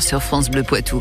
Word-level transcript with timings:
sur 0.00 0.22
France 0.22 0.48
Bleu 0.48 0.62
Poitou. 0.62 0.98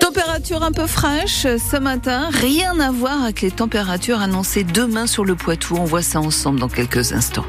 Température 0.00 0.62
un 0.62 0.72
peu 0.72 0.86
fraîche 0.86 1.42
ce 1.42 1.78
matin, 1.78 2.30
rien 2.32 2.80
à 2.80 2.90
voir 2.90 3.22
avec 3.22 3.42
les 3.42 3.50
températures 3.50 4.20
annoncées 4.20 4.64
demain 4.64 5.06
sur 5.06 5.26
le 5.26 5.34
Poitou. 5.34 5.76
On 5.76 5.84
voit 5.84 6.00
ça 6.00 6.20
ensemble 6.20 6.58
dans 6.58 6.68
quelques 6.68 7.12
instants. 7.12 7.44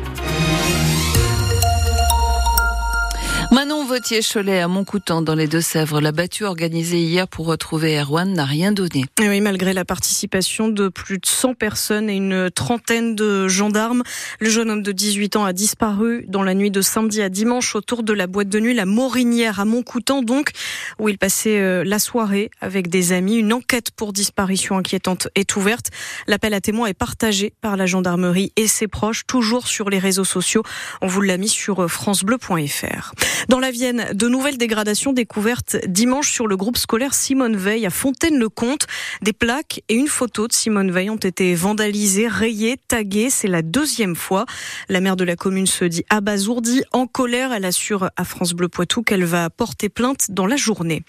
Manon 3.59 3.83
Vautier-Cholet 3.83 4.61
à 4.61 4.69
Montcoutan 4.69 5.21
dans 5.21 5.35
les 5.35 5.47
Deux-Sèvres. 5.47 5.99
La 5.99 6.13
battue 6.13 6.45
organisée 6.45 7.01
hier 7.01 7.27
pour 7.27 7.45
retrouver 7.45 7.99
Erwan 7.99 8.31
n'a 8.31 8.45
rien 8.45 8.71
donné. 8.71 9.03
oui, 9.19 9.41
malgré 9.41 9.73
la 9.73 9.83
participation 9.83 10.69
de 10.69 10.87
plus 10.87 11.17
de 11.17 11.25
100 11.25 11.55
personnes 11.55 12.09
et 12.09 12.15
une 12.15 12.49
trentaine 12.49 13.15
de 13.15 13.49
gendarmes, 13.49 14.03
le 14.39 14.49
jeune 14.49 14.71
homme 14.71 14.81
de 14.81 14.93
18 14.93 15.35
ans 15.35 15.43
a 15.43 15.51
disparu 15.51 16.23
dans 16.29 16.41
la 16.41 16.53
nuit 16.53 16.71
de 16.71 16.79
samedi 16.79 17.21
à 17.21 17.27
dimanche 17.27 17.75
autour 17.75 18.03
de 18.03 18.13
la 18.13 18.27
boîte 18.27 18.47
de 18.47 18.61
nuit 18.61 18.73
La 18.73 18.85
Morinière 18.85 19.59
à 19.59 19.65
Montcoutan, 19.65 20.21
donc, 20.21 20.51
où 20.97 21.09
il 21.09 21.17
passait 21.17 21.59
euh, 21.59 21.83
la 21.83 21.99
soirée 21.99 22.51
avec 22.61 22.87
des 22.87 23.11
amis. 23.11 23.35
Une 23.35 23.51
enquête 23.51 23.91
pour 23.91 24.13
disparition 24.13 24.77
inquiétante 24.77 25.27
est 25.35 25.57
ouverte. 25.57 25.87
L'appel 26.27 26.53
à 26.53 26.61
témoins 26.61 26.87
est 26.87 26.93
partagé 26.93 27.51
par 27.59 27.75
la 27.75 27.87
gendarmerie 27.87 28.53
et 28.55 28.69
ses 28.69 28.87
proches, 28.87 29.25
toujours 29.27 29.67
sur 29.67 29.89
les 29.89 29.99
réseaux 29.99 30.23
sociaux. 30.23 30.63
On 31.01 31.07
vous 31.07 31.19
l'a 31.19 31.35
mis 31.35 31.49
sur 31.49 31.83
euh, 31.83 31.87
francebleu.fr. 31.89 33.13
Dans 33.49 33.59
la 33.59 33.71
Vienne, 33.71 34.05
de 34.13 34.27
nouvelles 34.27 34.59
dégradations 34.59 35.11
découvertes 35.11 35.75
dimanche 35.87 36.31
sur 36.31 36.45
le 36.45 36.55
groupe 36.55 36.77
scolaire 36.77 37.15
Simone 37.15 37.57
Veil 37.57 37.83
à 37.87 37.89
Fontaine-le-Comte. 37.89 38.85
Des 39.23 39.33
plaques 39.33 39.81
et 39.89 39.95
une 39.95 40.07
photo 40.07 40.47
de 40.47 40.53
Simone 40.53 40.91
Veil 40.91 41.09
ont 41.09 41.15
été 41.15 41.55
vandalisées, 41.55 42.27
rayées, 42.27 42.77
taguées. 42.87 43.31
C'est 43.31 43.47
la 43.47 43.63
deuxième 43.63 44.15
fois. 44.15 44.45
La 44.87 45.01
maire 45.01 45.15
de 45.15 45.23
la 45.23 45.35
commune 45.35 45.65
se 45.65 45.83
dit 45.83 46.05
abasourdie, 46.11 46.83
en 46.93 47.07
colère. 47.07 47.51
Elle 47.51 47.65
assure 47.65 48.11
à 48.15 48.23
France 48.23 48.53
Bleu 48.53 48.69
Poitou 48.69 49.01
qu'elle 49.01 49.25
va 49.25 49.49
porter 49.49 49.89
plainte 49.89 50.29
dans 50.29 50.45
la 50.45 50.55
journée. 50.55 51.01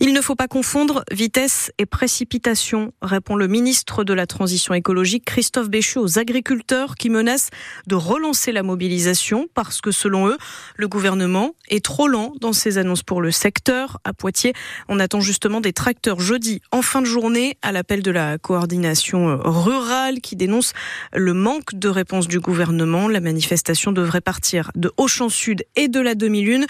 Il 0.00 0.12
ne 0.12 0.20
faut 0.20 0.36
pas 0.36 0.46
confondre 0.46 1.02
vitesse 1.10 1.72
et 1.76 1.84
précipitation, 1.84 2.92
répond 3.02 3.34
le 3.34 3.48
ministre 3.48 4.04
de 4.04 4.12
la 4.12 4.28
Transition 4.28 4.72
écologique 4.72 5.24
Christophe 5.24 5.68
Béchu 5.68 5.98
aux 5.98 6.20
agriculteurs 6.20 6.94
qui 6.94 7.10
menacent 7.10 7.50
de 7.88 7.96
relancer 7.96 8.52
la 8.52 8.62
mobilisation 8.62 9.48
parce 9.54 9.80
que 9.80 9.90
selon 9.90 10.28
eux, 10.28 10.38
le 10.76 10.86
gouvernement 10.86 11.56
est 11.68 11.84
trop 11.84 12.06
lent 12.06 12.32
dans 12.40 12.52
ses 12.52 12.78
annonces 12.78 13.02
pour 13.02 13.20
le 13.20 13.32
secteur. 13.32 13.98
À 14.04 14.12
Poitiers, 14.12 14.52
on 14.88 15.00
attend 15.00 15.18
justement 15.18 15.60
des 15.60 15.72
tracteurs 15.72 16.20
jeudi 16.20 16.62
en 16.70 16.82
fin 16.82 17.00
de 17.00 17.06
journée 17.06 17.58
à 17.62 17.72
l'appel 17.72 18.04
de 18.04 18.12
la 18.12 18.38
coordination 18.38 19.40
rurale 19.42 20.20
qui 20.20 20.36
dénonce 20.36 20.74
le 21.12 21.34
manque 21.34 21.74
de 21.74 21.88
réponse 21.88 22.28
du 22.28 22.38
gouvernement. 22.38 23.08
La 23.08 23.20
manifestation 23.20 23.90
devrait 23.90 24.20
partir 24.20 24.70
de 24.76 24.92
Auchan 24.96 25.28
Sud 25.28 25.64
et 25.74 25.88
de 25.88 25.98
la 25.98 26.14
demi-lune 26.14 26.66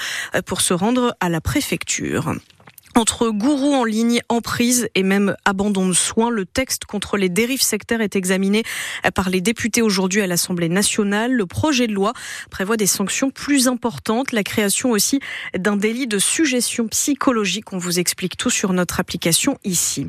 pour 0.47 0.63
se 0.63 0.73
rendre 0.73 1.15
à 1.21 1.29
la 1.29 1.43
préfecture. 1.43 2.33
Entre 2.99 3.29
gourous 3.29 3.75
en 3.75 3.85
ligne, 3.85 4.23
emprise 4.29 4.89
et 4.97 5.05
même 5.05 5.37
abandon 5.45 5.87
de 5.87 5.93
soins, 5.93 6.31
le 6.31 6.45
texte 6.45 6.85
contre 6.85 7.17
les 7.17 7.29
dérives 7.29 7.63
sectaires 7.63 8.01
est 8.01 8.17
examiné 8.17 8.65
par 9.15 9.31
les 9.31 9.41
députés 9.41 9.83
aujourd'hui 9.83 10.21
à 10.21 10.27
l'Assemblée 10.27 10.69
nationale. 10.69 11.33
Le 11.33 11.47
projet 11.47 11.87
de 11.87 11.93
loi 11.93 12.13
prévoit 12.51 12.77
des 12.77 12.89
sanctions 12.89 13.31
plus 13.31 13.69
importantes, 13.69 14.33
la 14.33 14.43
création 14.43 14.91
aussi 14.91 15.21
d'un 15.57 15.77
délit 15.77 16.09
de 16.09 16.19
suggestion 16.19 16.89
psychologique. 16.89 17.73
On 17.73 17.79
vous 17.79 18.01
explique 18.01 18.37
tout 18.37 18.51
sur 18.51 18.73
notre 18.73 18.99
application 18.99 19.59
ici. 19.63 20.09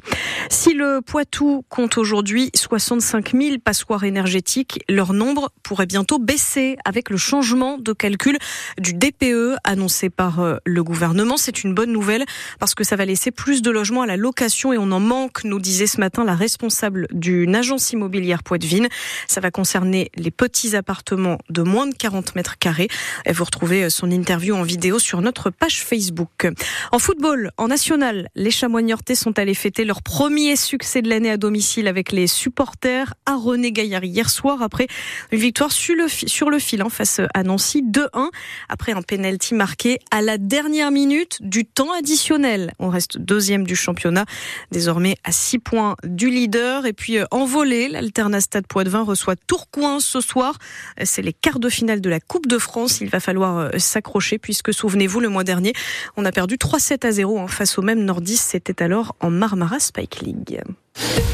Si 0.49 0.73
le 0.73 1.01
Poitou 1.05 1.63
compte 1.69 1.95
aujourd'hui 1.99 2.49
65 2.55 3.33
000 3.39 3.57
passoires 3.63 4.03
énergétiques, 4.03 4.79
leur 4.89 5.13
nombre 5.13 5.51
pourrait 5.61 5.85
bientôt 5.85 6.17
baisser 6.17 6.75
avec 6.85 7.11
le 7.11 7.17
changement 7.17 7.77
de 7.77 7.93
calcul 7.93 8.39
du 8.79 8.95
DPE 8.95 9.57
annoncé 9.63 10.09
par 10.09 10.39
euh, 10.39 10.57
le 10.65 10.83
gouvernement. 10.83 11.37
C'est 11.37 11.63
une 11.63 11.75
bonne 11.75 11.91
nouvelle 11.91 12.25
parce 12.57 12.73
que 12.73 12.78
que 12.79 12.85
ça 12.85 12.95
va 12.95 13.03
laisser 13.03 13.29
plus 13.29 13.61
de 13.61 13.71
logements 13.71 14.03
à 14.03 14.05
la 14.05 14.15
location 14.15 14.71
et 14.71 14.77
on 14.77 14.89
en 14.93 15.01
manque, 15.01 15.43
nous 15.43 15.59
disait 15.59 15.85
ce 15.85 15.99
matin 15.99 16.23
la 16.23 16.33
responsable 16.33 17.07
d'une 17.11 17.53
agence 17.53 17.91
immobilière 17.91 18.41
Poitvine. 18.41 18.87
Ça 19.27 19.41
va 19.41 19.51
concerner 19.51 20.09
les 20.15 20.31
petits 20.31 20.77
appartements 20.77 21.39
de 21.49 21.61
moins 21.61 21.87
de 21.87 21.93
40 21.93 22.35
mètres 22.35 22.57
carrés. 22.57 22.87
Vous 23.29 23.43
retrouvez 23.43 23.89
son 23.89 24.09
interview 24.09 24.55
en 24.55 24.63
vidéo 24.63 24.97
sur 24.97 25.19
notre 25.21 25.49
page 25.49 25.83
Facebook. 25.83 26.47
En 26.93 26.99
football, 26.99 27.51
en 27.57 27.67
national, 27.67 28.29
les 28.35 28.49
Chamois 28.49 28.79
sont 29.13 29.37
allés 29.37 29.55
fêter 29.55 29.83
leur 29.83 30.01
premier 30.01 30.55
succès 30.55 31.01
de 31.01 31.09
l'année 31.09 31.31
à 31.31 31.37
domicile 31.37 31.85
avec 31.89 32.13
les 32.13 32.27
supporters 32.27 33.13
à 33.25 33.35
René 33.35 33.73
Gaillard 33.73 34.05
hier 34.05 34.29
soir 34.29 34.61
après 34.61 34.87
une 35.33 35.39
victoire 35.39 35.73
sur 35.73 35.95
le, 35.95 36.07
sur 36.07 36.49
le 36.49 36.59
fil 36.59 36.79
hein, 36.79 36.89
face 36.89 37.19
à 37.33 37.43
Nancy 37.43 37.83
2-1 37.83 38.29
après 38.69 38.93
un 38.93 39.01
penalty 39.01 39.53
marqué 39.53 39.99
à 40.11 40.21
la 40.21 40.37
dernière 40.37 40.91
minute 40.91 41.39
du 41.41 41.65
temps 41.65 41.91
additionnel. 41.91 42.58
On 42.79 42.89
reste 42.89 43.17
deuxième 43.17 43.65
du 43.65 43.75
championnat, 43.75 44.25
désormais 44.71 45.15
à 45.23 45.31
6 45.31 45.59
points 45.59 45.95
du 46.03 46.29
leader. 46.29 46.85
Et 46.85 46.93
puis 46.93 47.17
euh, 47.17 47.25
en 47.31 47.45
volée, 47.45 47.89
l'Alternastade 47.89 48.67
Poitvin 48.67 49.03
reçoit 49.03 49.35
Tourcoing 49.35 49.99
ce 49.99 50.21
soir. 50.21 50.57
C'est 51.03 51.21
les 51.21 51.33
quarts 51.33 51.59
de 51.59 51.69
finale 51.69 52.01
de 52.01 52.09
la 52.09 52.19
Coupe 52.19 52.47
de 52.47 52.57
France. 52.57 53.01
Il 53.01 53.09
va 53.09 53.19
falloir 53.19 53.57
euh, 53.57 53.69
s'accrocher 53.77 54.37
puisque, 54.37 54.73
souvenez-vous, 54.73 55.19
le 55.19 55.29
mois 55.29 55.43
dernier, 55.43 55.73
on 56.17 56.25
a 56.25 56.31
perdu 56.31 56.55
3-7 56.55 57.05
à 57.05 57.11
0 57.11 57.47
face 57.47 57.77
au 57.77 57.81
même 57.81 58.03
Nordis. 58.03 58.37
C'était 58.37 58.83
alors 58.83 59.15
en 59.19 59.29
Marmara 59.29 59.79
Spike 59.79 60.21
League. 60.21 60.61